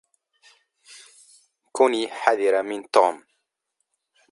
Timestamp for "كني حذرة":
1.71-2.61